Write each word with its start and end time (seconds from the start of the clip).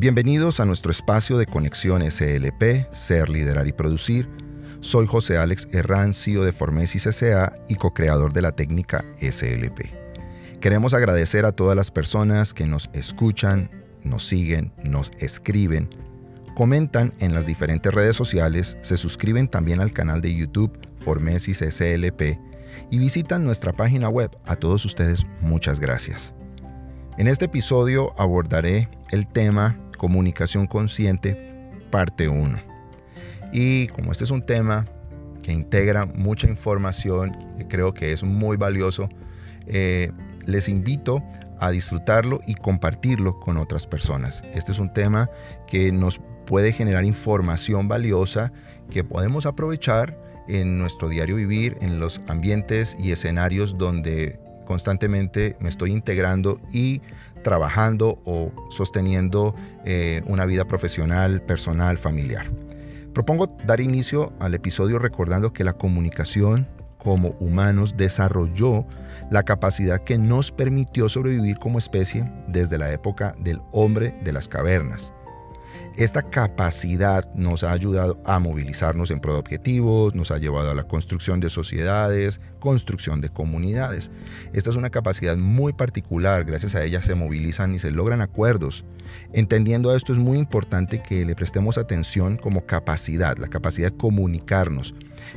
Bienvenidos 0.00 0.60
a 0.60 0.64
nuestro 0.64 0.90
espacio 0.92 1.36
de 1.36 1.44
conexión 1.44 2.00
SLP, 2.00 2.90
Ser, 2.90 3.28
Liderar 3.28 3.66
y 3.66 3.72
Producir. 3.72 4.30
Soy 4.80 5.06
José 5.06 5.36
Alex 5.36 5.68
Herrán, 5.72 6.14
CEO 6.14 6.42
de 6.42 6.52
Formesis 6.52 7.04
S.A. 7.04 7.52
y 7.68 7.74
co-creador 7.74 8.32
de 8.32 8.40
la 8.40 8.52
técnica 8.52 9.04
SLP. 9.18 9.92
Queremos 10.58 10.94
agradecer 10.94 11.44
a 11.44 11.52
todas 11.52 11.76
las 11.76 11.90
personas 11.90 12.54
que 12.54 12.66
nos 12.66 12.88
escuchan, 12.94 13.70
nos 14.02 14.26
siguen, 14.26 14.72
nos 14.82 15.12
escriben, 15.18 15.90
comentan 16.56 17.12
en 17.18 17.34
las 17.34 17.44
diferentes 17.44 17.92
redes 17.92 18.16
sociales, 18.16 18.78
se 18.80 18.96
suscriben 18.96 19.48
también 19.48 19.82
al 19.82 19.92
canal 19.92 20.22
de 20.22 20.34
YouTube 20.34 20.78
Formesis 20.96 21.58
SLP 21.58 22.38
y 22.90 22.98
visitan 22.98 23.44
nuestra 23.44 23.74
página 23.74 24.08
web. 24.08 24.30
A 24.46 24.56
todos 24.56 24.86
ustedes, 24.86 25.26
muchas 25.42 25.78
gracias. 25.78 26.34
En 27.18 27.26
este 27.26 27.44
episodio 27.44 28.14
abordaré 28.18 28.88
el 29.10 29.26
tema 29.26 29.76
comunicación 30.00 30.66
consciente, 30.66 31.36
parte 31.90 32.30
1. 32.30 32.58
Y 33.52 33.88
como 33.88 34.12
este 34.12 34.24
es 34.24 34.30
un 34.30 34.40
tema 34.40 34.86
que 35.42 35.52
integra 35.52 36.06
mucha 36.06 36.48
información, 36.48 37.36
creo 37.68 37.92
que 37.92 38.12
es 38.14 38.24
muy 38.24 38.56
valioso, 38.56 39.10
eh, 39.66 40.10
les 40.46 40.70
invito 40.70 41.22
a 41.58 41.70
disfrutarlo 41.70 42.40
y 42.46 42.54
compartirlo 42.54 43.40
con 43.40 43.58
otras 43.58 43.86
personas. 43.86 44.42
Este 44.54 44.72
es 44.72 44.78
un 44.78 44.90
tema 44.90 45.28
que 45.66 45.92
nos 45.92 46.18
puede 46.46 46.72
generar 46.72 47.04
información 47.04 47.86
valiosa 47.86 48.52
que 48.90 49.04
podemos 49.04 49.44
aprovechar 49.44 50.18
en 50.48 50.78
nuestro 50.78 51.10
diario 51.10 51.36
vivir, 51.36 51.76
en 51.82 52.00
los 52.00 52.22
ambientes 52.26 52.96
y 52.98 53.12
escenarios 53.12 53.76
donde 53.76 54.40
constantemente 54.64 55.56
me 55.60 55.68
estoy 55.68 55.90
integrando 55.90 56.58
y 56.72 57.02
trabajando 57.42 58.20
o 58.24 58.52
sosteniendo 58.70 59.54
eh, 59.84 60.22
una 60.26 60.46
vida 60.46 60.66
profesional, 60.66 61.42
personal, 61.42 61.98
familiar. 61.98 62.50
Propongo 63.12 63.56
dar 63.66 63.80
inicio 63.80 64.32
al 64.38 64.54
episodio 64.54 64.98
recordando 64.98 65.52
que 65.52 65.64
la 65.64 65.72
comunicación 65.72 66.68
como 66.98 67.30
humanos 67.40 67.96
desarrolló 67.96 68.84
la 69.30 69.42
capacidad 69.42 70.02
que 70.02 70.18
nos 70.18 70.52
permitió 70.52 71.08
sobrevivir 71.08 71.58
como 71.58 71.78
especie 71.78 72.30
desde 72.46 72.78
la 72.78 72.92
época 72.92 73.34
del 73.38 73.60
hombre 73.72 74.14
de 74.22 74.32
las 74.32 74.48
cavernas. 74.48 75.12
Esta 75.96 76.22
capacidad 76.22 77.32
nos 77.34 77.62
ha 77.62 77.72
ayudado 77.72 78.20
a 78.24 78.38
movilizarnos 78.38 79.10
en 79.10 79.20
pro 79.20 79.34
de 79.34 79.40
objetivos, 79.40 80.14
nos 80.14 80.30
ha 80.30 80.38
llevado 80.38 80.70
a 80.70 80.74
la 80.74 80.84
construcción 80.84 81.40
de 81.40 81.50
sociedades, 81.50 82.40
construcción 82.58 83.20
de 83.20 83.28
comunidades. 83.28 84.10
Esta 84.52 84.70
es 84.70 84.76
una 84.76 84.90
capacidad 84.90 85.36
muy 85.36 85.72
particular, 85.72 86.44
gracias 86.44 86.74
a 86.74 86.84
ella 86.84 87.02
se 87.02 87.14
movilizan 87.14 87.74
y 87.74 87.78
se 87.78 87.90
logran 87.90 88.22
acuerdos. 88.22 88.84
Entendiendo 89.32 89.94
esto 89.94 90.12
es 90.12 90.18
muy 90.18 90.38
importante 90.38 91.02
que 91.02 91.24
le 91.24 91.34
prestemos 91.34 91.76
atención 91.76 92.36
como 92.36 92.64
capacidad, 92.64 93.36
la 93.36 93.48
capacidad 93.48 93.90
de 93.90 93.96
comunicarnos, 93.96 94.94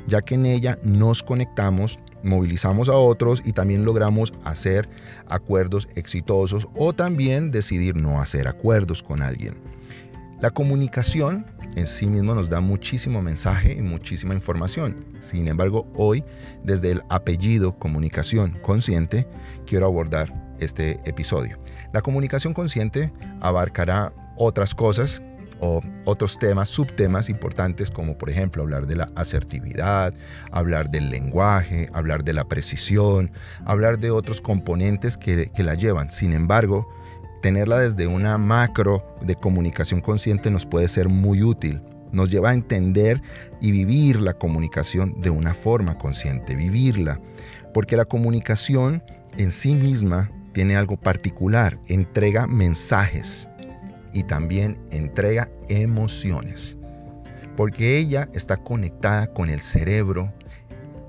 ya 0.07 0.21
que 0.21 0.35
en 0.35 0.45
ella 0.45 0.79
nos 0.83 1.23
conectamos 1.23 1.99
movilizamos 2.23 2.89
a 2.89 2.93
otros 2.93 3.41
y 3.45 3.51
también 3.51 3.85
logramos 3.85 4.33
hacer 4.43 4.89
acuerdos 5.27 5.89
exitosos 5.95 6.67
o 6.75 6.93
también 6.93 7.51
decidir 7.51 7.95
no 7.95 8.21
hacer 8.21 8.47
acuerdos 8.47 9.03
con 9.03 9.21
alguien. 9.21 9.55
La 10.43 10.51
comunicación 10.51 11.45
en 11.77 11.87
sí 11.87 12.05
mismo 12.05 12.35
nos 12.35 12.49
da 12.49 12.59
muchísimo 12.59 13.21
mensaje 13.21 13.75
y 13.75 13.81
muchísima 13.81 14.33
información. 14.33 15.05
Sin 15.21 15.47
embargo, 15.47 15.89
hoy, 15.95 16.25
desde 16.65 16.91
el 16.91 17.01
apellido 17.09 17.79
comunicación 17.79 18.59
consciente, 18.61 19.25
quiero 19.65 19.85
abordar 19.85 20.33
este 20.59 20.99
episodio. 21.05 21.57
La 21.93 22.01
comunicación 22.01 22.53
consciente 22.53 23.13
abarcará 23.39 24.11
otras 24.35 24.75
cosas 24.75 25.23
o 25.61 25.79
otros 26.03 26.37
temas, 26.37 26.67
subtemas 26.67 27.29
importantes 27.29 27.89
como 27.89 28.17
por 28.17 28.29
ejemplo 28.29 28.63
hablar 28.63 28.85
de 28.85 28.97
la 28.97 29.11
asertividad, 29.15 30.13
hablar 30.51 30.89
del 30.89 31.09
lenguaje, 31.09 31.89
hablar 31.93 32.25
de 32.25 32.33
la 32.33 32.43
precisión, 32.43 33.31
hablar 33.63 33.97
de 33.97 34.11
otros 34.11 34.41
componentes 34.41 35.15
que, 35.15 35.53
que 35.55 35.63
la 35.63 35.75
llevan. 35.75 36.11
Sin 36.11 36.33
embargo, 36.33 36.85
tenerla 37.43 37.79
desde 37.79 38.07
una 38.07 38.37
macro 38.37 39.17
de 39.21 39.35
comunicación 39.35 39.99
consciente 39.99 40.49
nos 40.49 40.65
puede 40.65 40.87
ser 40.87 41.09
muy 41.09 41.43
útil. 41.43 41.81
Nos 42.13 42.31
lleva 42.31 42.51
a 42.51 42.53
entender 42.53 43.21
y 43.59 43.71
vivir 43.71 44.21
la 44.21 44.35
comunicación 44.35 45.19
de 45.19 45.29
una 45.29 45.53
forma 45.53 45.97
consciente, 45.97 46.55
vivirla. 46.55 47.19
Porque 47.73 47.97
la 47.97 48.05
comunicación 48.05 49.03
en 49.37 49.51
sí 49.51 49.73
misma 49.73 50.31
tiene 50.53 50.77
algo 50.77 50.95
particular, 50.95 51.79
entrega 51.87 52.47
mensajes 52.47 53.49
y 54.13 54.23
también 54.23 54.77
entrega 54.91 55.49
emociones. 55.67 56.77
Porque 57.57 57.97
ella 57.97 58.29
está 58.33 58.55
conectada 58.55 59.27
con 59.27 59.49
el 59.49 59.59
cerebro, 59.59 60.31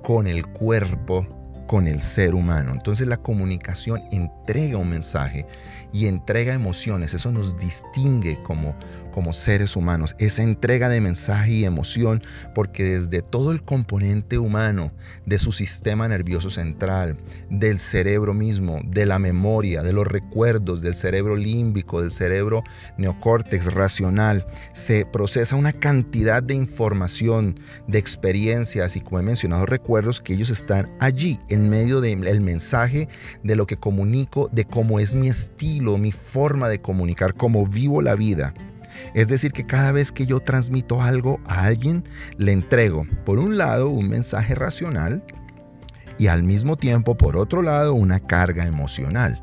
con 0.02 0.26
el 0.26 0.48
cuerpo, 0.48 1.28
con 1.68 1.86
el 1.86 2.00
ser 2.00 2.34
humano. 2.34 2.72
Entonces 2.72 3.06
la 3.06 3.18
comunicación 3.18 4.02
entrega 4.10 4.78
un 4.78 4.90
mensaje 4.90 5.46
y 5.94 6.08
entrega 6.08 6.52
emociones. 6.52 7.14
Eso 7.14 7.30
nos 7.30 7.56
distingue 7.56 8.36
como, 8.42 8.74
como 9.12 9.32
seres 9.32 9.76
humanos. 9.76 10.16
Esa 10.18 10.42
entrega 10.42 10.88
de 10.88 11.00
mensaje 11.00 11.52
y 11.52 11.64
emoción, 11.64 12.24
porque 12.52 12.82
desde 12.82 13.22
todo 13.22 13.52
el 13.52 13.62
componente 13.62 14.38
humano, 14.38 14.90
de 15.24 15.38
su 15.38 15.52
sistema 15.52 16.08
nervioso 16.08 16.50
central, 16.50 17.16
del 17.48 17.78
cerebro 17.78 18.34
mismo, 18.34 18.80
de 18.84 19.06
la 19.06 19.20
memoria, 19.20 19.84
de 19.84 19.92
los 19.92 20.04
recuerdos, 20.08 20.82
del 20.82 20.96
cerebro 20.96 21.36
límbico, 21.36 22.02
del 22.02 22.10
cerebro 22.10 22.64
neocórtex 22.98 23.72
racional, 23.72 24.48
se 24.72 25.06
procesa 25.06 25.54
una 25.54 25.74
cantidad 25.74 26.42
de 26.42 26.54
información, 26.54 27.60
de 27.86 27.98
experiencias 27.98 28.96
y 28.96 29.00
como 29.00 29.20
he 29.20 29.22
mencionado, 29.22 29.64
recuerdos 29.64 30.20
que 30.20 30.34
ellos 30.34 30.50
están 30.50 30.90
allí 30.98 31.38
en 31.48 31.70
medio 31.70 32.00
del 32.00 32.40
mensaje 32.40 33.08
de 33.44 33.54
lo 33.54 33.68
que 33.68 33.76
comunico, 33.76 34.50
de 34.50 34.64
cómo 34.64 34.98
es 34.98 35.14
mi 35.14 35.28
estilo, 35.28 35.83
mi 35.98 36.12
forma 36.12 36.68
de 36.68 36.80
comunicar, 36.80 37.34
cómo 37.34 37.66
vivo 37.66 38.02
la 38.02 38.14
vida. 38.14 38.54
Es 39.14 39.28
decir, 39.28 39.52
que 39.52 39.66
cada 39.66 39.92
vez 39.92 40.12
que 40.12 40.26
yo 40.26 40.40
transmito 40.40 41.02
algo 41.02 41.40
a 41.46 41.64
alguien, 41.64 42.04
le 42.36 42.52
entrego, 42.52 43.06
por 43.24 43.38
un 43.38 43.58
lado, 43.58 43.88
un 43.88 44.08
mensaje 44.08 44.54
racional 44.54 45.24
y 46.18 46.28
al 46.28 46.42
mismo 46.42 46.76
tiempo, 46.76 47.16
por 47.16 47.36
otro 47.36 47.62
lado, 47.62 47.94
una 47.94 48.20
carga 48.20 48.66
emocional. 48.66 49.40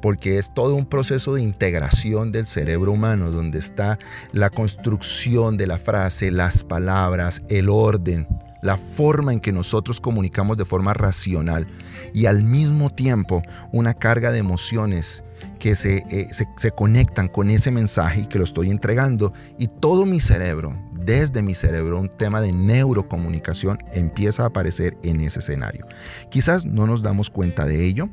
Porque 0.00 0.38
es 0.38 0.54
todo 0.54 0.76
un 0.76 0.86
proceso 0.86 1.34
de 1.34 1.42
integración 1.42 2.32
del 2.32 2.46
cerebro 2.46 2.92
humano, 2.92 3.30
donde 3.30 3.58
está 3.58 3.98
la 4.32 4.48
construcción 4.48 5.56
de 5.56 5.66
la 5.66 5.78
frase, 5.78 6.30
las 6.30 6.64
palabras, 6.64 7.42
el 7.48 7.68
orden, 7.68 8.26
la 8.62 8.76
forma 8.76 9.32
en 9.32 9.40
que 9.40 9.52
nosotros 9.52 10.00
comunicamos 10.00 10.56
de 10.56 10.64
forma 10.64 10.94
racional 10.94 11.66
y 12.12 12.26
al 12.26 12.42
mismo 12.42 12.90
tiempo 12.90 13.42
una 13.72 13.94
carga 13.94 14.32
de 14.32 14.38
emociones 14.38 15.24
que 15.58 15.72
eh, 15.72 15.74
se, 15.74 16.48
se, 16.56 16.70
conectan 16.72 17.28
con 17.28 17.50
ese 17.50 17.70
mensaje 17.70 18.22
y 18.22 18.26
que 18.26 18.38
lo 18.38 18.44
estoy 18.44 18.70
entregando 18.70 19.32
y 19.58 19.68
todo 19.68 20.06
mi 20.06 20.20
cerebro, 20.20 20.76
desde 20.92 21.42
mi 21.42 21.54
cerebro, 21.54 21.98
un 21.98 22.08
tema 22.08 22.40
de 22.40 22.52
neurocomunicación 22.52 23.78
empieza 23.92 24.44
a 24.44 24.46
aparecer 24.46 24.96
en 25.02 25.20
ese 25.20 25.40
escenario. 25.40 25.86
Quizás 26.30 26.64
no 26.64 26.86
nos 26.86 27.02
damos 27.02 27.30
cuenta 27.30 27.66
de 27.66 27.84
ello, 27.84 28.08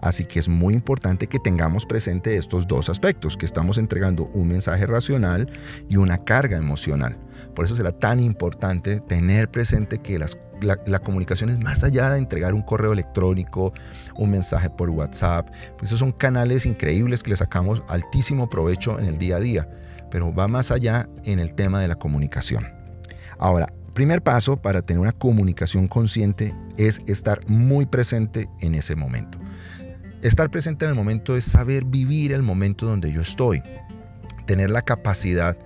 Así 0.00 0.24
que 0.24 0.38
es 0.38 0.48
muy 0.48 0.74
importante 0.74 1.26
que 1.26 1.38
tengamos 1.38 1.84
presente 1.84 2.36
estos 2.36 2.66
dos 2.66 2.88
aspectos, 2.88 3.36
que 3.36 3.46
estamos 3.46 3.76
entregando 3.76 4.26
un 4.32 4.48
mensaje 4.48 4.86
racional 4.86 5.50
y 5.88 5.96
una 5.96 6.24
carga 6.24 6.56
emocional. 6.56 7.18
Por 7.54 7.66
eso 7.66 7.76
será 7.76 7.92
tan 7.92 8.20
importante 8.20 9.00
tener 9.00 9.50
presente 9.50 9.98
que 9.98 10.18
la, 10.18 10.98
comunicación 11.00 11.50
es 11.50 11.58
más 11.58 11.84
allá 11.84 12.10
de 12.10 12.18
entregar 12.18 12.54
un 12.54 12.62
correo 12.62 12.92
electrónico, 12.92 13.72
un 14.16 14.30
mensaje 14.30 14.70
por 14.70 14.90
WhatsApp. 14.90 15.48
Esos 15.82 15.98
son 15.98 16.12
canales 16.12 16.64
increíbles 16.64 17.22
que 17.22 17.30
le 17.30 17.36
sacamos 17.36 17.82
altísimo 17.88 18.48
provecho 18.48 18.98
en 18.98 19.06
el 19.06 19.18
día 19.18 19.36
a 19.36 19.40
día, 19.40 19.68
pero 20.10 20.34
va 20.34 20.48
más 20.48 20.70
allá 20.70 21.08
en 21.24 21.38
el 21.38 21.54
tema 21.54 21.80
de 21.80 21.88
la 21.88 21.96
comunicación. 21.96 22.66
Ahora, 23.38 23.72
primer 23.94 24.22
paso 24.22 24.56
para 24.56 24.82
tener 24.82 25.00
una 25.00 25.12
comunicación 25.12 25.88
consciente 25.88 26.54
es 26.76 27.00
estar 27.06 27.40
muy 27.48 27.86
presente 27.86 28.48
en 28.60 28.74
ese 28.74 28.96
momento. 28.96 29.38
Estar 30.22 30.50
presente 30.50 30.84
en 30.84 30.90
el 30.90 30.94
momento 30.94 31.34
es 31.34 31.46
saber 31.46 31.84
vivir 31.86 32.32
el 32.32 32.42
momento 32.42 32.84
donde 32.84 33.10
yo 33.10 33.22
estoy, 33.22 33.62
tener 34.44 34.68
la 34.68 34.82
capacidad 34.82 35.56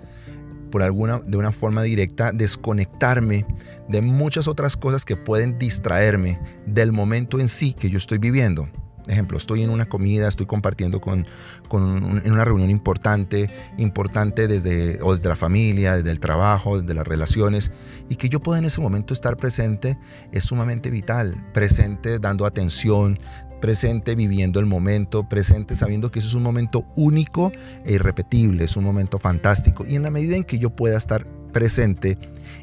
por 0.70 0.82
alguna 0.82 1.18
de 1.26 1.36
una 1.36 1.50
forma 1.50 1.82
directa 1.82 2.30
desconectarme 2.30 3.46
de 3.88 4.00
muchas 4.00 4.46
otras 4.46 4.76
cosas 4.76 5.04
que 5.04 5.16
pueden 5.16 5.58
distraerme 5.58 6.38
del 6.66 6.92
momento 6.92 7.40
en 7.40 7.48
sí 7.48 7.74
que 7.74 7.90
yo 7.90 7.98
estoy 7.98 8.18
viviendo. 8.18 8.68
Ejemplo, 9.08 9.36
estoy 9.36 9.62
en 9.62 9.70
una 9.70 9.86
comida, 9.86 10.28
estoy 10.28 10.46
compartiendo 10.46 11.00
con, 11.00 11.26
con 11.68 12.22
en 12.24 12.32
una 12.32 12.44
reunión 12.44 12.70
importante, 12.70 13.50
importante 13.76 14.48
desde, 14.48 15.02
o 15.02 15.14
desde 15.14 15.28
la 15.28 15.36
familia, 15.36 15.96
desde 15.96 16.10
el 16.10 16.20
trabajo, 16.20 16.80
desde 16.80 16.94
las 16.94 17.06
relaciones, 17.06 17.70
y 18.08 18.16
que 18.16 18.30
yo 18.30 18.40
pueda 18.40 18.60
en 18.60 18.64
ese 18.64 18.80
momento 18.80 19.12
estar 19.12 19.36
presente 19.36 19.98
es 20.32 20.44
sumamente 20.44 20.90
vital, 20.90 21.44
presente 21.52 22.18
dando 22.18 22.46
atención, 22.46 23.18
presente 23.64 24.14
viviendo 24.14 24.60
el 24.60 24.66
momento, 24.66 25.26
presente 25.26 25.74
sabiendo 25.74 26.10
que 26.10 26.18
eso 26.18 26.28
es 26.28 26.34
un 26.34 26.42
momento 26.42 26.84
único 26.96 27.50
e 27.86 27.94
irrepetible, 27.94 28.64
es 28.64 28.76
un 28.76 28.84
momento 28.84 29.18
fantástico. 29.18 29.86
Y 29.86 29.96
en 29.96 30.02
la 30.02 30.10
medida 30.10 30.36
en 30.36 30.44
que 30.44 30.58
yo 30.58 30.68
pueda 30.68 30.98
estar 30.98 31.26
presente 31.50 32.18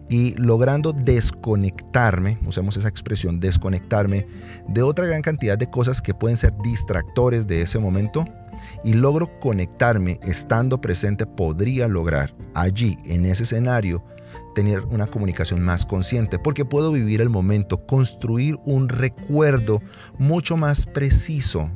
y 0.09 0.35
logrando 0.35 0.93
desconectarme, 0.93 2.37
usemos 2.45 2.77
esa 2.77 2.87
expresión, 2.87 3.39
desconectarme 3.39 4.27
de 4.67 4.83
otra 4.83 5.07
gran 5.07 5.23
cantidad 5.23 5.57
de 5.57 5.71
cosas 5.71 6.03
que 6.03 6.13
pueden 6.13 6.37
ser 6.37 6.53
distractores 6.63 7.47
de 7.47 7.63
ese 7.63 7.79
momento, 7.79 8.25
y 8.83 8.93
logro 8.93 9.39
conectarme 9.39 10.19
estando 10.21 10.81
presente, 10.81 11.25
podría 11.25 11.87
lograr 11.87 12.35
allí, 12.53 12.99
en 13.05 13.25
ese 13.25 13.45
escenario, 13.45 14.03
tener 14.55 14.81
una 14.85 15.07
comunicación 15.07 15.61
más 15.61 15.85
consciente, 15.85 16.39
porque 16.39 16.65
puedo 16.65 16.91
vivir 16.91 17.21
el 17.21 17.29
momento, 17.29 17.85
construir 17.85 18.57
un 18.65 18.89
recuerdo 18.89 19.81
mucho 20.17 20.57
más 20.57 20.85
preciso, 20.85 21.69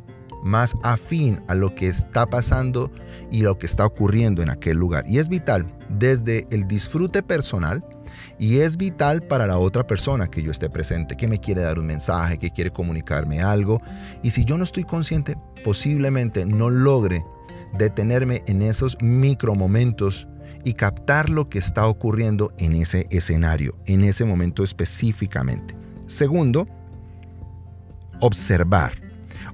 más 0.43 0.75
afín 0.83 1.41
a 1.47 1.55
lo 1.55 1.73
que 1.73 1.87
está 1.87 2.27
pasando 2.27 2.91
y 3.31 3.41
lo 3.41 3.57
que 3.57 3.65
está 3.65 3.85
ocurriendo 3.85 4.43
en 4.43 4.49
aquel 4.49 4.77
lugar. 4.77 5.05
Y 5.07 5.17
es 5.17 5.27
vital 5.27 5.75
desde 5.89 6.47
el 6.51 6.67
disfrute 6.67 7.23
personal, 7.23 7.83
y 8.37 8.59
es 8.59 8.77
vital 8.77 9.23
para 9.23 9.47
la 9.47 9.57
otra 9.57 9.87
persona 9.87 10.27
que 10.27 10.41
yo 10.41 10.51
esté 10.51 10.69
presente, 10.69 11.17
que 11.17 11.27
me 11.27 11.39
quiere 11.39 11.61
dar 11.61 11.79
un 11.79 11.85
mensaje, 11.85 12.37
que 12.37 12.51
quiere 12.51 12.71
comunicarme 12.71 13.41
algo. 13.41 13.81
Y 14.23 14.31
si 14.31 14.45
yo 14.45 14.57
no 14.57 14.63
estoy 14.63 14.83
consciente, 14.83 15.37
posiblemente 15.63 16.45
no 16.45 16.69
logre 16.69 17.23
detenerme 17.77 18.43
en 18.47 18.61
esos 18.61 18.97
micro 19.01 19.55
momentos 19.55 20.27
y 20.65 20.73
captar 20.73 21.29
lo 21.29 21.47
que 21.47 21.59
está 21.59 21.87
ocurriendo 21.87 22.51
en 22.57 22.75
ese 22.75 23.07
escenario, 23.11 23.77
en 23.85 24.03
ese 24.03 24.25
momento 24.25 24.63
específicamente. 24.63 25.75
Segundo, 26.07 26.67
observar. 28.19 28.93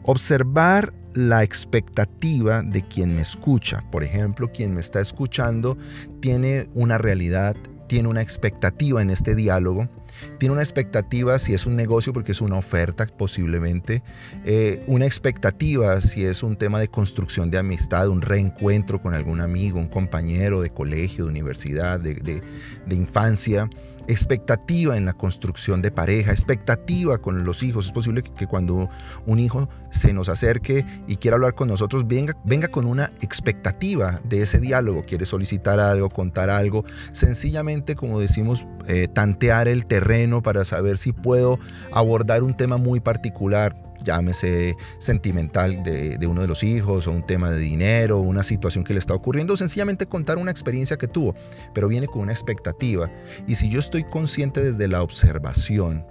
Observar 0.04 0.94
la 1.14 1.44
expectativa 1.44 2.64
de 2.64 2.82
quien 2.88 3.16
me 3.16 3.22
escucha. 3.22 3.84
Por 3.92 4.04
ejemplo, 4.04 4.52
quien 4.52 4.74
me 4.74 4.80
está 4.80 5.02
escuchando 5.02 5.78
tiene 6.22 6.70
una 6.74 6.98
realidad, 6.98 7.56
tiene 7.88 8.08
una 8.08 8.22
expectativa 8.22 9.02
en 9.02 9.10
este 9.10 9.36
diálogo, 9.36 9.90
tiene 10.38 10.54
una 10.54 10.62
expectativa 10.62 11.38
si 11.40 11.54
es 11.54 11.66
un 11.66 11.76
negocio 11.76 12.14
porque 12.14 12.32
es 12.32 12.42
una 12.42 12.58
oferta 12.58 13.08
posiblemente, 13.08 14.04
eh, 14.46 14.84
una 14.88 15.06
expectativa 15.06 16.00
si 16.02 16.26
es 16.26 16.44
un 16.44 16.56
tema 16.56 16.80
de 16.80 16.88
construcción 16.88 17.52
de 17.52 17.58
amistad, 17.58 18.08
un 18.08 18.22
reencuentro 18.22 19.02
con 19.02 19.14
algún 19.14 19.42
amigo, 19.42 19.80
un 19.80 19.88
compañero 19.88 20.62
de 20.62 20.72
colegio, 20.72 21.26
de 21.26 21.32
universidad, 21.32 22.00
de, 22.00 22.14
de 22.16 22.96
infancia 22.96 23.70
expectativa 24.12 24.98
en 24.98 25.06
la 25.06 25.14
construcción 25.14 25.82
de 25.82 25.92
pareja, 25.92 26.32
expectativa 26.32 27.18
con 27.20 27.44
los 27.44 27.64
hijos. 27.64 27.86
Es 27.86 27.92
posible 27.92 28.24
que 28.24 28.48
cuando 28.48 28.90
un 29.26 29.40
hijo 29.40 29.70
se 29.92 30.14
nos 30.14 30.30
acerque 30.30 30.86
y 31.08 31.18
quiera 31.18 31.36
hablar 31.36 31.56
con 31.56 31.68
nosotros, 31.68 32.08
venga, 32.08 32.36
venga 32.44 32.68
con 32.68 32.86
una 32.86 33.12
expectativa 33.22 34.20
de 34.24 34.42
ese 34.42 34.60
diálogo, 34.60 35.06
quiere 35.06 35.26
solicitar 35.26 35.80
algo, 35.80 36.10
contar 36.10 36.50
algo, 36.50 36.86
sencillamente, 37.12 37.96
como 37.96 38.20
decimos, 38.20 38.66
eh, 38.88 39.08
tantear 39.08 39.68
el 39.68 39.86
terreno 39.86 40.42
para 40.42 40.66
saber 40.66 40.98
si 40.98 41.14
puedo 41.14 41.60
abordar 41.92 42.44
un 42.44 42.56
tema 42.56 42.78
muy 42.78 43.00
particular 43.00 43.76
llámese 44.04 44.76
sentimental 45.00 45.84
de, 45.84 46.18
uno 46.28 46.42
de 46.42 46.48
los 46.48 46.64
hijos 46.64 47.08
o 47.08 47.12
un 47.12 47.26
tema 47.26 47.52
de 47.52 47.60
dinero, 47.60 48.20
una 48.20 48.44
situación 48.44 48.84
que 48.84 48.94
le 48.94 49.00
está 49.00 49.14
ocurriendo, 49.14 49.58
sencillamente 49.58 50.08
contar 50.08 50.38
una 50.38 50.52
experiencia 50.52 50.98
que 50.98 51.08
tuvo, 51.08 51.36
pero 51.74 51.88
viene 51.88 52.08
con 52.08 52.22
una 52.22 52.32
expectativa. 52.32 53.12
Y 53.48 53.56
si 53.56 53.70
yo 53.70 53.80
estoy 53.80 54.04
consciente 54.04 54.64
desde 54.64 54.88
la 54.88 55.04
observación, 55.04 56.06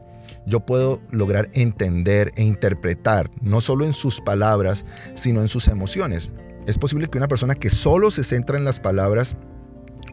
yo 0.46 0.60
puedo 0.60 1.00
lograr 1.10 1.50
entender 1.52 2.32
e 2.37 2.44
interpretar, 2.44 3.31
no 3.40 3.60
solo 3.60 3.84
en 3.84 3.93
sus 3.93 4.20
palabras, 4.20 4.84
sino 5.14 5.40
en 5.40 5.48
sus 5.48 5.69
emociones. 5.69 6.31
Es 6.66 6.78
posible 6.78 7.08
que 7.08 7.19
una 7.19 7.28
persona 7.28 7.54
que 7.54 7.70
solo 7.70 8.10
se 8.10 8.25
centra 8.25 8.58
en 8.58 8.64
las 8.64 8.81
palabras 8.81 9.36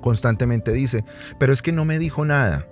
constantemente 0.02 0.72
dice, 0.72 1.04
pero 1.40 1.54
es 1.54 1.62
que 1.62 1.72
no 1.72 1.86
me 1.86 2.00
dijo 2.00 2.26
nada. 2.26 2.68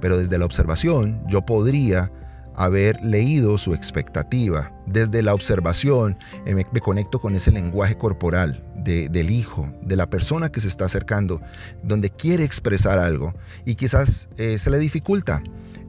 Pero 0.00 0.18
desde 0.18 0.38
la 0.38 0.44
observación 0.44 1.22
yo 1.28 1.42
podría 1.42 2.10
haber 2.56 3.02
leído 3.02 3.58
su 3.58 3.74
expectativa. 3.74 4.72
Desde 4.86 5.22
la 5.22 5.34
observación 5.34 6.18
eh, 6.44 6.54
me, 6.54 6.64
conecto 6.80 7.18
con 7.18 7.34
ese 7.34 7.50
lenguaje 7.50 7.96
corporal 7.96 8.64
del 8.76 9.30
hijo, 9.30 9.72
de 9.80 9.94
la 9.94 10.10
persona 10.10 10.50
que 10.50 10.60
se 10.60 10.68
está 10.68 10.86
acercando, 10.86 11.40
donde 11.84 12.10
quiere 12.10 12.44
expresar 12.44 12.98
algo 12.98 13.32
y 13.64 13.76
quizás 13.76 14.28
eh, 14.38 14.58
se 14.58 14.70
le 14.70 14.78
dificulta. 14.78 15.42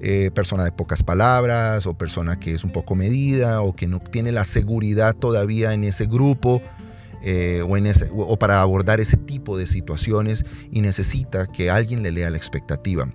Eh, 0.06 0.32
persona 0.36 0.66
de 0.66 0.74
pocas 0.74 1.02
palabras 1.02 1.88
o 1.88 1.98
persona 1.98 2.38
que 2.38 2.54
es 2.54 2.66
un 2.66 2.72
poco 2.72 2.94
medida 2.94 3.62
o 3.62 3.74
que 3.74 3.88
no 3.88 4.02
tiene 4.02 4.34
la 4.34 4.44
seguridad 4.44 5.16
todavía 5.16 5.74
en 5.74 5.86
ese 5.86 6.08
grupo 6.08 6.62
eh, 7.24 7.62
o, 7.64 8.38
para 8.38 8.62
abordar 8.62 9.00
ese 9.00 9.18
tipo 9.18 9.58
de 9.58 9.66
situaciones 9.66 10.46
y 10.72 10.82
necesita 10.82 11.48
que 11.48 11.70
alguien 11.70 12.04
le 12.04 12.12
lea 12.12 12.30
la 12.30 12.38
expectativa. 12.38 13.12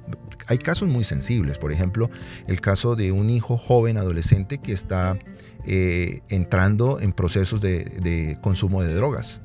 Hay 0.46 0.58
casos 0.58 0.88
muy 0.88 1.04
sensibles, 1.04 1.58
por 1.58 1.72
ejemplo, 1.72 2.10
el 2.46 2.60
caso 2.60 2.96
de 2.96 3.12
un 3.12 3.28
hijo 3.28 3.58
joven, 3.58 3.98
adolescente, 3.98 4.58
que 4.58 4.72
está 4.72 5.18
eh, 5.66 6.22
entrando 6.30 7.00
en 7.00 7.12
procesos 7.12 7.60
de, 7.60 7.84
de 7.84 8.38
consumo 8.40 8.82
de 8.82 8.94
drogas 8.94 9.42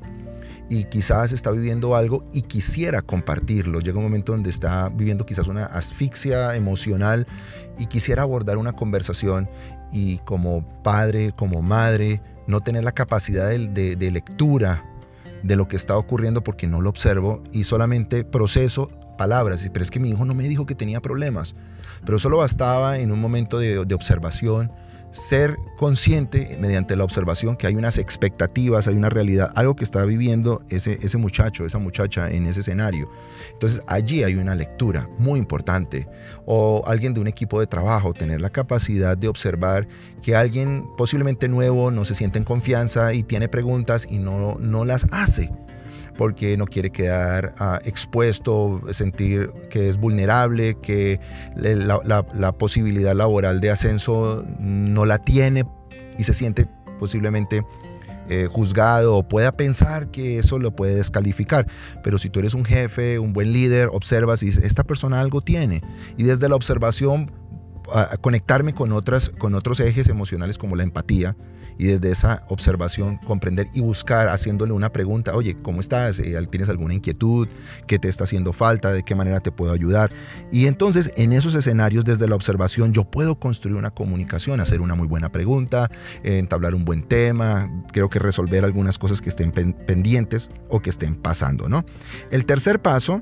y 0.69 0.85
quizás 0.85 1.33
está 1.33 1.51
viviendo 1.51 1.95
algo 1.95 2.25
y 2.31 2.43
quisiera 2.43 3.01
compartirlo. 3.01 3.79
Llega 3.79 3.97
un 3.97 4.05
momento 4.05 4.31
donde 4.31 4.49
está 4.49 4.89
viviendo 4.89 5.25
quizás 5.25 5.47
una 5.47 5.65
asfixia 5.65 6.55
emocional 6.55 7.27
y 7.77 7.87
quisiera 7.87 8.21
abordar 8.21 8.57
una 8.57 8.73
conversación 8.73 9.49
y 9.91 10.19
como 10.19 10.81
padre, 10.83 11.33
como 11.35 11.61
madre, 11.61 12.21
no 12.47 12.61
tener 12.61 12.83
la 12.83 12.91
capacidad 12.91 13.49
de, 13.49 14.11
lectura 14.11 14.85
de 15.43 15.55
lo 15.55 15.67
que 15.67 15.75
está 15.75 15.97
ocurriendo 15.97 16.43
porque 16.43 16.67
no 16.67 16.81
lo 16.81 16.89
observo 16.89 17.43
y 17.51 17.63
solamente 17.63 18.23
proceso 18.23 18.89
palabras. 19.17 19.67
Pero 19.71 19.83
es 19.83 19.91
que 19.91 19.99
mi 19.99 20.09
hijo 20.09 20.25
no 20.25 20.33
me 20.33 20.47
dijo 20.47 20.65
que 20.65 20.75
tenía 20.75 21.01
problemas. 21.01 21.55
Pero 22.05 22.19
solo 22.19 22.37
bastaba 22.37 22.99
en 22.99 23.11
un 23.11 23.19
momento 23.19 23.59
de, 23.59 23.85
de 23.85 23.95
observación 23.95 24.71
ser 25.13 25.57
consciente 25.77 26.57
mediante 26.59 26.95
la 26.95 27.03
observación 27.03 27.55
que 27.55 27.67
hay 27.67 27.75
unas 27.75 27.97
expectativas, 27.97 28.87
hay 28.87 28.95
una 28.95 29.09
realidad, 29.09 29.51
algo 29.55 29.75
que 29.75 29.83
está 29.83 30.03
viviendo 30.03 30.63
ese, 30.69 30.99
ese 31.01 31.17
muchacho, 31.17 31.65
esa 31.65 31.77
muchacha 31.77 32.29
en 32.29 32.47
ese 32.47 32.61
escenario. 32.61 33.09
Entonces 33.53 33.81
allí 33.87 34.23
hay 34.23 34.35
una 34.35 34.55
lectura 34.55 35.09
muy 35.17 35.39
importante. 35.39 36.07
O 36.45 36.83
alguien 36.87 37.13
de 37.13 37.21
un 37.21 37.27
equipo 37.27 37.59
de 37.59 37.67
trabajo, 37.67 38.13
tener 38.13 38.41
la 38.41 38.49
capacidad 38.49 39.15
de 39.15 39.27
observar 39.27 39.87
que 40.21 40.35
alguien 40.35 40.85
posiblemente 40.97 41.47
nuevo 41.47 41.91
no 41.91 42.05
se 42.05 42.15
siente 42.15 42.39
en 42.39 42.43
confianza 42.43 43.13
y 43.13 43.23
tiene 43.23 43.47
preguntas 43.47 44.07
y 44.09 44.17
no, 44.17 44.57
no 44.59 44.83
las 44.83 45.05
hace 45.13 45.51
porque 46.17 46.57
no 46.57 46.65
quiere 46.65 46.91
quedar 46.91 47.53
ah, 47.59 47.79
expuesto, 47.85 48.81
sentir 48.91 49.51
que 49.69 49.89
es 49.89 49.97
vulnerable, 49.97 50.77
que 50.81 51.19
la, 51.55 52.51
posibilidad 52.57 53.15
laboral 53.15 53.59
de 53.59 53.71
ascenso 53.71 54.45
no 54.59 55.05
la 55.05 55.17
tiene 55.19 55.65
y 56.17 56.23
se 56.23 56.33
siente 56.33 56.67
posiblemente 56.99 57.63
eh, 58.29 58.47
juzgado 58.49 59.17
o 59.17 59.27
pueda 59.27 59.51
pensar 59.57 60.09
que 60.09 60.39
eso 60.39 60.59
lo 60.59 60.75
puede 60.75 60.95
descalificar. 60.95 61.67
Pero 62.03 62.17
si 62.17 62.29
tú 62.29 62.39
eres 62.39 62.53
un 62.53 62.63
jefe, 62.63 63.19
un 63.19 63.33
buen 63.33 63.51
líder, 63.51 63.89
observas 63.91 64.43
y 64.43 64.47
dices, 64.47 64.63
esta 64.63 64.83
persona 64.83 65.19
algo 65.19 65.41
tiene. 65.41 65.81
Y 66.15 66.23
desde 66.23 66.47
la 66.47 66.55
observación, 66.55 67.31
ah, 67.93 68.15
conectarme 68.21 68.73
con, 68.73 68.91
otras, 68.91 69.29
con 69.29 69.55
otros 69.55 69.79
ejes 69.79 70.07
emocionales 70.07 70.57
como 70.57 70.75
la 70.75 70.83
empatía, 70.83 71.35
y 71.77 71.85
desde 71.85 72.11
esa 72.11 72.45
observación 72.49 73.17
comprender 73.17 73.67
y 73.73 73.81
buscar 73.81 74.29
haciéndole 74.29 74.73
una 74.73 74.91
pregunta, 74.91 75.35
oye, 75.35 75.57
¿cómo 75.61 75.81
estás? 75.81 76.19
Eh, 76.19 76.35
¿Tienes 76.49 76.69
alguna 76.69 76.93
inquietud? 76.93 77.47
¿Qué 77.87 77.99
te 77.99 78.09
está 78.09 78.25
haciendo 78.25 78.53
falta? 78.53 78.91
¿De 78.91 79.03
qué 79.03 79.15
manera 79.15 79.39
te 79.39 79.51
puedo 79.51 79.71
ayudar? 79.71 80.11
Y 80.51 80.67
entonces 80.67 81.11
en 81.15 81.33
esos 81.33 81.55
escenarios 81.55 82.05
desde 82.05 82.27
la 82.27 82.35
observación 82.35 82.93
yo 82.93 83.05
puedo 83.05 83.35
construir 83.39 83.75
una 83.75 83.91
comunicación, 83.91 84.59
hacer 84.59 84.81
una 84.81 84.95
muy 84.95 85.07
buena 85.07 85.31
pregunta, 85.31 85.89
entablar 86.23 86.75
un 86.75 86.85
buen 86.85 87.03
tema, 87.03 87.69
creo 87.91 88.09
que 88.09 88.19
resolver 88.19 88.63
algunas 88.65 88.97
cosas 88.97 89.21
que 89.21 89.29
estén 89.29 89.51
pendientes 89.51 90.49
o 90.69 90.81
que 90.81 90.89
estén 90.89 91.15
pasando, 91.15 91.69
¿no? 91.69 91.85
El 92.31 92.45
tercer 92.45 92.81
paso, 92.81 93.21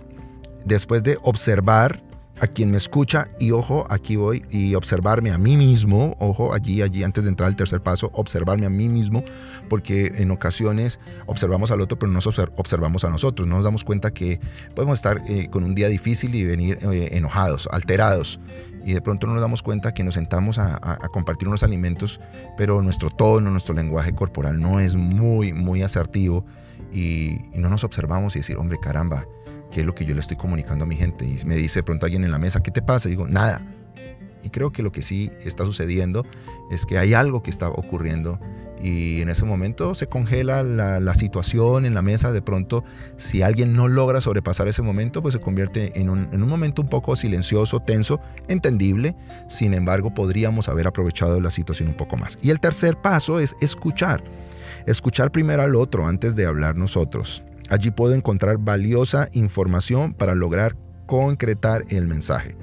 después 0.65 1.03
de 1.03 1.17
observar 1.21 2.03
a 2.41 2.47
quien 2.47 2.71
me 2.71 2.77
escucha 2.77 3.27
y 3.39 3.51
ojo, 3.51 3.85
aquí 3.89 4.15
voy 4.15 4.43
y 4.49 4.73
observarme 4.73 5.29
a 5.29 5.37
mí 5.37 5.55
mismo, 5.55 6.17
ojo, 6.19 6.53
allí, 6.53 6.81
allí, 6.81 7.03
antes 7.03 7.23
de 7.23 7.29
entrar 7.29 7.47
al 7.47 7.55
tercer 7.55 7.81
paso, 7.81 8.09
observarme 8.15 8.65
a 8.65 8.69
mí 8.69 8.89
mismo, 8.89 9.23
porque 9.69 10.11
en 10.15 10.31
ocasiones 10.31 10.99
observamos 11.27 11.69
al 11.69 11.81
otro, 11.81 11.99
pero 11.99 12.11
no 12.11 12.15
nos 12.15 12.25
observamos 12.27 13.03
a 13.03 13.11
nosotros, 13.11 13.47
no 13.47 13.57
nos 13.57 13.63
damos 13.63 13.83
cuenta 13.83 14.11
que 14.11 14.39
podemos 14.75 14.97
estar 14.97 15.21
eh, 15.29 15.49
con 15.51 15.63
un 15.63 15.75
día 15.75 15.87
difícil 15.87 16.33
y 16.33 16.43
venir 16.43 16.79
eh, 16.81 17.09
enojados, 17.11 17.69
alterados, 17.71 18.39
y 18.83 18.93
de 18.93 19.01
pronto 19.01 19.27
no 19.27 19.33
nos 19.33 19.41
damos 19.43 19.61
cuenta 19.61 19.93
que 19.93 20.03
nos 20.03 20.15
sentamos 20.15 20.57
a, 20.57 20.97
compartir 21.13 21.47
unos 21.47 21.61
alimentos, 21.61 22.19
pero 22.57 22.81
nuestro 22.81 23.11
tono, 23.11 23.51
nuestro 23.51 23.75
lenguaje 23.75 24.15
corporal 24.15 24.59
no 24.59 24.79
es 24.79 24.95
muy, 24.95 25.53
muy 25.53 25.83
asertivo 25.83 26.43
y, 26.91 27.33
y 27.53 27.59
no 27.59 27.69
nos 27.69 27.83
observamos 27.83 28.35
y 28.35 28.39
decir, 28.39 28.57
hombre, 28.57 28.79
caramba, 28.81 29.27
qué 29.71 29.81
es 29.81 29.85
lo 29.85 29.95
que 29.95 30.05
yo 30.05 30.13
le 30.13 30.21
estoy 30.21 30.37
comunicando 30.37 30.83
a 30.83 30.87
mi 30.87 30.95
gente. 30.95 31.25
Y 31.25 31.37
me 31.45 31.55
dice 31.55 31.79
de 31.79 31.83
pronto 31.83 32.05
alguien 32.05 32.23
en 32.23 32.31
la 32.31 32.37
mesa, 32.37 32.61
¿qué 32.61 32.71
te 32.71 32.81
pasa? 32.81 33.07
Y 33.07 33.11
digo, 33.11 33.27
nada. 33.27 33.65
Y 34.43 34.49
creo 34.49 34.71
que 34.71 34.83
lo 34.83 34.91
que 34.91 35.01
sí 35.01 35.31
está 35.43 35.65
sucediendo 35.65 36.25
es 36.71 36.85
que 36.85 36.97
hay 36.97 37.13
algo 37.13 37.43
que 37.43 37.51
está 37.51 37.69
ocurriendo 37.69 38.39
y 38.83 39.21
en 39.21 39.29
ese 39.29 39.45
momento 39.45 39.93
se 39.93 40.07
congela 40.07 40.63
la, 40.63 41.13
situación 41.13 41.85
en 41.85 41.93
la 41.93 42.01
mesa. 42.01 42.31
De 42.31 42.41
pronto, 42.41 42.83
si 43.17 43.43
alguien 43.43 43.73
no 43.73 43.87
logra 43.87 44.21
sobrepasar 44.21 44.67
ese 44.67 44.81
momento, 44.81 45.21
pues 45.21 45.33
se 45.33 45.39
convierte 45.39 45.99
en 45.99 46.09
un, 46.09 46.29
en 46.31 46.41
un 46.41 46.49
momento 46.49 46.81
un 46.81 46.87
poco 46.87 47.15
silencioso, 47.15 47.79
tenso, 47.81 48.19
entendible. 48.47 49.15
Sin 49.47 49.75
embargo, 49.75 50.13
podríamos 50.13 50.67
haber 50.67 50.87
aprovechado 50.87 51.39
la 51.39 51.51
situación 51.51 51.89
un 51.89 51.95
poco 51.95 52.17
más. 52.17 52.39
Y 52.41 52.49
el 52.49 52.59
tercer 52.59 52.97
paso 52.97 53.39
es 53.39 53.55
escuchar. 53.61 54.23
Escuchar 54.87 55.31
primero 55.31 55.61
al 55.61 55.75
otro 55.75 56.07
antes 56.07 56.35
de 56.35 56.47
hablar 56.47 56.75
nosotros. 56.75 57.43
Allí 57.71 57.89
puedo 57.89 58.13
encontrar 58.13 58.57
valiosa 58.57 59.29
información 59.31 60.13
para 60.13 60.35
lograr 60.35 60.75
concretar 61.05 61.85
el 61.87 62.05
mensaje. 62.05 62.57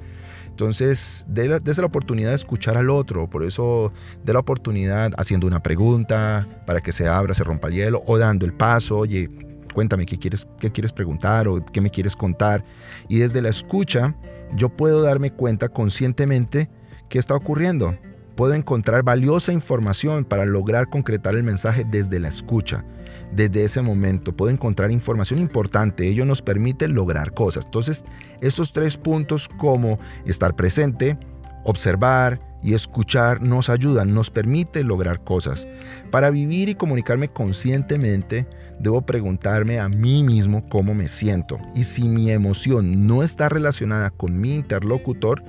Entonces, 0.49 1.25
desde 1.27 1.81
la 1.81 1.87
oportunidad 1.87 2.29
de 2.29 2.35
escuchar 2.35 2.77
al 2.77 2.91
otro, 2.91 3.27
por 3.27 3.43
eso 3.43 3.91
de 4.23 4.33
la 4.33 4.39
oportunidad 4.39 5.11
haciendo 5.17 5.47
una 5.47 5.63
pregunta 5.63 6.47
para 6.67 6.81
que 6.81 6.91
se 6.91 7.07
abra, 7.07 7.33
se 7.33 7.43
rompa 7.43 7.69
el 7.69 7.73
hielo, 7.73 8.03
o 8.05 8.19
dando 8.19 8.45
el 8.45 8.53
paso, 8.53 8.99
oye, 8.99 9.31
cuéntame 9.73 10.05
qué 10.05 10.19
quieres, 10.19 10.47
qué 10.59 10.71
quieres 10.71 10.93
preguntar 10.93 11.47
o 11.47 11.65
qué 11.65 11.81
me 11.81 11.89
quieres 11.89 12.15
contar. 12.15 12.63
Y 13.07 13.17
desde 13.17 13.41
la 13.41 13.49
escucha, 13.49 14.15
yo 14.53 14.69
puedo 14.69 15.01
darme 15.01 15.31
cuenta 15.31 15.69
conscientemente 15.69 16.69
qué 17.09 17.17
está 17.17 17.33
ocurriendo. 17.33 17.97
Puedo 18.39 18.53
encontrar 18.53 19.03
valiosa 19.03 19.51
información 19.51 20.23
para 20.23 20.45
lograr 20.45 20.89
concretar 20.89 21.35
el 21.35 21.43
mensaje 21.43 21.83
desde 21.83 22.21
la 22.21 22.29
escucha 22.29 22.85
desde 23.33 23.65
ese 23.65 23.81
momento. 23.81 24.33
Puedo 24.33 24.49
encontrar 24.49 24.91
información 24.91 25.41
importante. 25.41 26.07
Ello 26.07 26.23
nos 26.23 26.41
permite 26.41 26.87
lograr 26.87 27.33
cosas. 27.33 27.65
Entonces, 27.65 28.05
estos 28.39 28.71
tres 28.71 28.95
puntos 28.95 29.49
como 29.57 29.99
estar 30.25 30.55
presente, 30.55 31.17
observar 31.65 32.39
y 32.63 32.75
escuchar 32.75 33.41
nos 33.41 33.67
ayudan, 33.69 34.13
nos 34.13 34.31
permite 34.31 34.85
lograr 34.85 35.21
cosas. 35.25 35.67
Para 36.09 36.29
vivir 36.29 36.69
y 36.69 36.75
comunicarme 36.75 37.27
conscientemente, 37.27 38.47
debo 38.79 39.01
preguntarme 39.01 39.81
a 39.81 39.89
mí 39.89 40.23
mismo 40.23 40.63
cómo 40.69 40.93
me 40.93 41.09
siento. 41.09 41.59
Y 41.75 41.83
si 41.83 42.07
mi 42.07 42.31
emoción 42.31 43.05
no 43.05 43.21
está 43.21 43.49
relacionada 43.49 44.11
con 44.11 44.39
mi 44.39 44.55
interlocutor, 44.55 45.43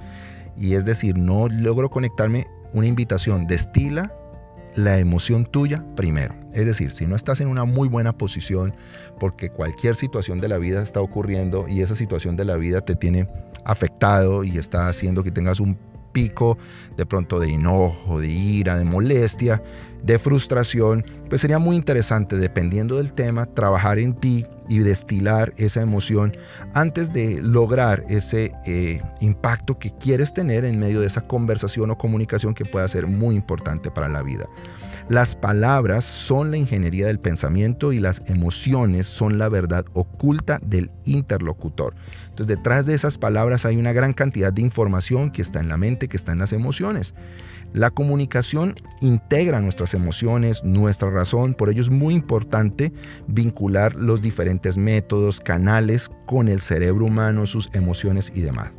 y 0.56 0.75
es 0.75 0.85
decir, 0.85 1.16
no 1.16 1.47
logro 1.47 1.88
conectarme, 1.88 2.49
una 2.72 2.86
invitación 2.86 3.46
destila 3.46 4.12
la 4.74 4.98
emoción 4.98 5.44
tuya 5.44 5.84
primero. 5.96 6.34
Es 6.52 6.66
decir, 6.66 6.92
si 6.92 7.06
no 7.06 7.16
estás 7.16 7.40
en 7.40 7.48
una 7.48 7.64
muy 7.64 7.88
buena 7.88 8.12
posición 8.12 8.74
porque 9.18 9.50
cualquier 9.50 9.96
situación 9.96 10.38
de 10.38 10.48
la 10.48 10.58
vida 10.58 10.82
está 10.82 11.00
ocurriendo 11.00 11.66
y 11.68 11.82
esa 11.82 11.94
situación 11.94 12.36
de 12.36 12.44
la 12.44 12.56
vida 12.56 12.80
te 12.80 12.94
tiene 12.94 13.28
afectado 13.64 14.44
y 14.44 14.58
está 14.58 14.88
haciendo 14.88 15.22
que 15.22 15.30
tengas 15.30 15.60
un 15.60 15.76
pico 16.12 16.58
de 16.96 17.06
pronto 17.06 17.38
de 17.40 17.52
enojo, 17.52 18.20
de 18.20 18.28
ira, 18.28 18.76
de 18.76 18.84
molestia, 18.84 19.62
de 20.02 20.18
frustración, 20.18 21.04
pues 21.28 21.40
sería 21.40 21.58
muy 21.58 21.76
interesante, 21.76 22.36
dependiendo 22.36 22.96
del 22.96 23.12
tema, 23.12 23.46
trabajar 23.46 23.98
en 23.98 24.14
ti 24.14 24.46
y 24.68 24.78
destilar 24.78 25.52
esa 25.56 25.82
emoción 25.82 26.36
antes 26.74 27.12
de 27.12 27.40
lograr 27.42 28.04
ese 28.08 28.52
eh, 28.66 29.02
impacto 29.20 29.78
que 29.78 29.90
quieres 29.90 30.32
tener 30.32 30.64
en 30.64 30.78
medio 30.78 31.00
de 31.00 31.06
esa 31.06 31.26
conversación 31.26 31.90
o 31.90 31.98
comunicación 31.98 32.54
que 32.54 32.64
pueda 32.64 32.88
ser 32.88 33.06
muy 33.06 33.34
importante 33.34 33.90
para 33.90 34.08
la 34.08 34.22
vida. 34.22 34.46
Las 35.10 35.34
palabras 35.34 36.04
son 36.04 36.52
la 36.52 36.56
ingeniería 36.56 37.08
del 37.08 37.18
pensamiento 37.18 37.92
y 37.92 37.98
las 37.98 38.22
emociones 38.26 39.08
son 39.08 39.38
la 39.38 39.48
verdad 39.48 39.84
oculta 39.92 40.60
del 40.62 40.92
interlocutor. 41.04 41.96
Entonces 42.28 42.46
detrás 42.46 42.86
de 42.86 42.94
esas 42.94 43.18
palabras 43.18 43.64
hay 43.64 43.76
una 43.76 43.92
gran 43.92 44.12
cantidad 44.12 44.52
de 44.52 44.62
información 44.62 45.32
que 45.32 45.42
está 45.42 45.58
en 45.58 45.66
la 45.66 45.76
mente, 45.76 46.06
que 46.06 46.16
está 46.16 46.30
en 46.30 46.38
las 46.38 46.52
emociones. 46.52 47.16
La 47.72 47.90
comunicación 47.90 48.76
integra 49.00 49.60
nuestras 49.60 49.94
emociones, 49.94 50.62
nuestra 50.62 51.10
razón, 51.10 51.54
por 51.54 51.70
ello 51.70 51.82
es 51.82 51.90
muy 51.90 52.14
importante 52.14 52.92
vincular 53.26 53.96
los 53.96 54.22
diferentes 54.22 54.76
métodos, 54.76 55.40
canales 55.40 56.08
con 56.24 56.46
el 56.46 56.60
cerebro 56.60 57.06
humano, 57.06 57.46
sus 57.46 57.68
emociones 57.72 58.30
y 58.32 58.42
demás. 58.42 58.70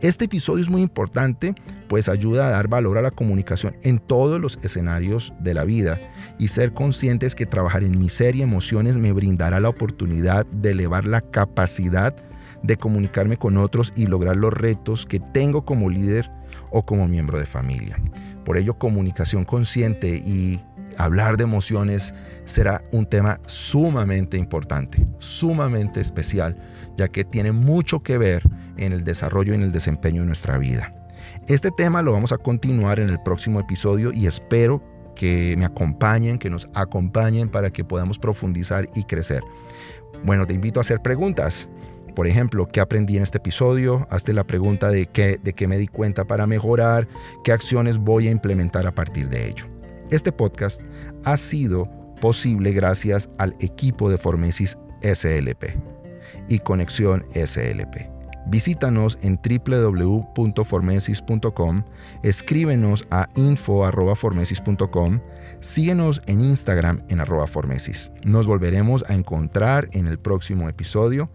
Este 0.00 0.24
episodio 0.26 0.62
es 0.62 0.70
muy 0.70 0.82
importante, 0.82 1.54
pues 1.88 2.08
ayuda 2.08 2.46
a 2.46 2.50
dar 2.50 2.68
valor 2.68 2.98
a 2.98 3.02
la 3.02 3.10
comunicación 3.10 3.76
en 3.82 3.98
todos 3.98 4.40
los 4.40 4.58
escenarios 4.62 5.32
de 5.40 5.54
la 5.54 5.64
vida 5.64 5.98
y 6.38 6.48
ser 6.48 6.72
conscientes 6.72 7.34
que 7.34 7.46
trabajar 7.46 7.84
en 7.84 7.98
mi 7.98 8.08
ser 8.08 8.36
y 8.36 8.42
emociones 8.42 8.96
me 8.98 9.12
brindará 9.12 9.60
la 9.60 9.68
oportunidad 9.68 10.46
de 10.46 10.72
elevar 10.72 11.04
la 11.04 11.20
capacidad 11.20 12.14
de 12.62 12.76
comunicarme 12.76 13.36
con 13.36 13.56
otros 13.56 13.92
y 13.96 14.06
lograr 14.06 14.36
los 14.36 14.52
retos 14.52 15.06
que 15.06 15.20
tengo 15.20 15.64
como 15.64 15.90
líder 15.90 16.30
o 16.70 16.84
como 16.84 17.08
miembro 17.08 17.38
de 17.38 17.46
familia. 17.46 17.98
Por 18.44 18.56
ello, 18.56 18.74
comunicación 18.74 19.44
consciente 19.44 20.16
y 20.16 20.60
hablar 20.96 21.36
de 21.36 21.44
emociones 21.44 22.14
será 22.44 22.82
un 22.90 23.06
tema 23.06 23.40
sumamente 23.46 24.36
importante, 24.36 25.06
sumamente 25.18 26.00
especial, 26.00 26.56
ya 26.96 27.08
que 27.08 27.24
tiene 27.24 27.52
mucho 27.52 28.00
que 28.00 28.18
ver 28.18 28.42
en 28.76 28.92
el 28.92 29.04
desarrollo 29.04 29.52
y 29.52 29.56
en 29.56 29.62
el 29.62 29.72
desempeño 29.72 30.22
de 30.22 30.26
nuestra 30.26 30.58
vida. 30.58 30.94
Este 31.48 31.70
tema 31.70 32.02
lo 32.02 32.12
vamos 32.12 32.32
a 32.32 32.38
continuar 32.38 33.00
en 33.00 33.08
el 33.08 33.20
próximo 33.20 33.60
episodio 33.60 34.12
y 34.12 34.26
espero 34.26 34.82
que 35.14 35.54
me 35.58 35.64
acompañen, 35.64 36.38
que 36.38 36.50
nos 36.50 36.68
acompañen 36.74 37.48
para 37.48 37.70
que 37.70 37.84
podamos 37.84 38.18
profundizar 38.18 38.88
y 38.94 39.04
crecer. 39.04 39.42
Bueno, 40.24 40.46
te 40.46 40.54
invito 40.54 40.80
a 40.80 40.82
hacer 40.82 41.00
preguntas. 41.02 41.68
Por 42.14 42.26
ejemplo, 42.26 42.68
¿qué 42.68 42.80
aprendí 42.80 43.16
en 43.16 43.22
este 43.22 43.38
episodio? 43.38 44.06
Hazte 44.10 44.32
la 44.32 44.44
pregunta 44.44 44.90
de 44.90 45.06
qué, 45.06 45.38
de 45.42 45.54
qué 45.54 45.66
me 45.66 45.78
di 45.78 45.88
cuenta 45.88 46.26
para 46.26 46.46
mejorar, 46.46 47.08
qué 47.42 47.52
acciones 47.52 47.98
voy 47.98 48.28
a 48.28 48.30
implementar 48.30 48.86
a 48.86 48.94
partir 48.94 49.28
de 49.28 49.48
ello. 49.48 49.64
Este 50.10 50.30
podcast 50.30 50.80
ha 51.24 51.36
sido 51.38 51.88
posible 52.20 52.72
gracias 52.72 53.30
al 53.38 53.56
equipo 53.60 54.10
de 54.10 54.18
Formesis 54.18 54.76
SLP 55.02 56.01
y 56.48 56.60
Conexión 56.60 57.26
SLP. 57.34 58.12
Visítanos 58.46 59.18
en 59.22 59.38
www.formesis.com, 59.40 61.84
escríbenos 62.22 63.06
a 63.10 63.28
info.formesis.com, 63.36 65.20
síguenos 65.60 66.22
en 66.26 66.40
Instagram 66.40 67.04
en 67.08 67.20
arroba 67.20 67.46
formesis. 67.46 68.10
Nos 68.24 68.48
volveremos 68.48 69.04
a 69.08 69.14
encontrar 69.14 69.88
en 69.92 70.08
el 70.08 70.18
próximo 70.18 70.68
episodio. 70.68 71.30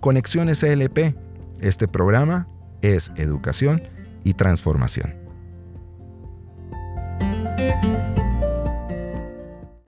Conexión 0.00 0.54
SLP. 0.54 1.16
Este 1.60 1.88
programa 1.88 2.46
es 2.82 3.10
educación 3.16 3.82
y 4.22 4.34
transformación. 4.34 5.23